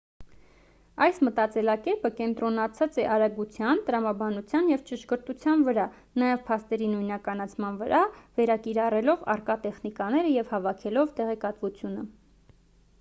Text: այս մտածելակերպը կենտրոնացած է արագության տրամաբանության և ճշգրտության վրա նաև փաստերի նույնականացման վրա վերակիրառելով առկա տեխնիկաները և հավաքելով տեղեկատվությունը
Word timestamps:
այս 1.05 1.17
մտածելակերպը 1.25 2.09
կենտրոնացած 2.19 2.95
է 3.03 3.05
արագության 3.15 3.83
տրամաբանության 3.89 4.71
և 4.71 4.85
ճշգրտության 4.91 5.67
վրա 5.69 5.85
նաև 6.23 6.41
փաստերի 6.49 6.89
նույնականացման 6.95 7.77
վրա 7.83 8.01
վերակիրառելով 8.41 9.29
առկա 9.37 9.59
տեխնիկաները 9.67 10.33
և 10.39 10.51
հավաքելով 10.57 11.15
տեղեկատվությունը 11.23 12.07